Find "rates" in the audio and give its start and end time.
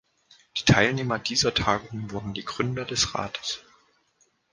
3.13-3.63